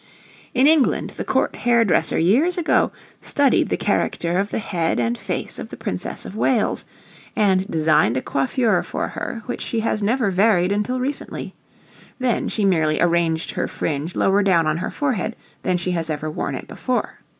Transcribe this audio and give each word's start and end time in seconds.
In 0.55 0.65
England, 0.65 1.11
the 1.11 1.23
court 1.23 1.55
hair 1.57 1.85
dresser 1.85 2.17
years 2.17 2.57
ago 2.57 2.91
studied 3.21 3.69
the 3.69 3.77
character 3.77 4.39
of 4.39 4.49
the 4.49 4.57
head 4.57 4.99
and 4.99 5.15
face 5.15 5.59
of 5.59 5.69
the 5.69 5.77
Princess 5.77 6.25
of 6.25 6.35
Wales, 6.35 6.85
and 7.35 7.69
designed 7.69 8.17
a 8.17 8.21
coiffure 8.23 8.81
for 8.81 9.09
her 9.09 9.43
which 9.45 9.61
she 9.61 9.81
has 9.81 10.01
never 10.01 10.31
varied 10.31 10.71
until 10.71 10.99
recently; 10.99 11.53
then 12.17 12.49
she 12.49 12.65
merely 12.65 12.99
arranged 12.99 13.51
her 13.51 13.67
fringe 13.67 14.15
lower 14.15 14.41
down 14.41 14.65
on 14.65 14.77
her 14.77 14.89
forehead 14.89 15.35
than 15.61 15.77
she 15.77 15.91
has 15.91 16.09
ever 16.09 16.31
worn 16.31 16.55
it 16.55 16.67
before. 16.67 17.19